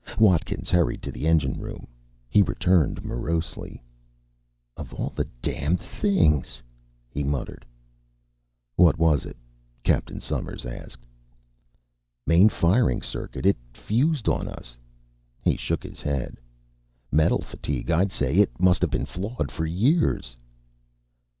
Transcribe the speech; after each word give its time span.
Watkins 0.17 0.71
hurried 0.71 1.03
to 1.03 1.11
the 1.11 1.27
engine 1.27 1.59
room. 1.59 1.85
He 2.27 2.41
returned 2.41 3.05
morosely. 3.05 3.83
"Of 4.75 4.95
all 4.95 5.11
the 5.15 5.27
damn 5.43 5.77
things," 5.77 6.63
he 7.07 7.23
muttered. 7.23 7.63
"What 8.75 8.97
was 8.97 9.27
it?" 9.27 9.37
Captain 9.83 10.19
Somers 10.19 10.65
asked. 10.65 11.05
"Main 12.25 12.49
firing 12.49 13.03
circuit. 13.03 13.45
It 13.45 13.57
fused 13.73 14.27
on 14.27 14.47
us." 14.47 14.75
He 15.43 15.55
shook 15.55 15.83
his 15.83 16.01
head. 16.01 16.39
"Metal 17.11 17.43
fatigue, 17.43 17.91
I'd 17.91 18.11
say. 18.11 18.37
It 18.37 18.59
must 18.59 18.81
have 18.81 18.89
been 18.89 19.05
flawed 19.05 19.51
for 19.51 19.67
years." 19.67 20.35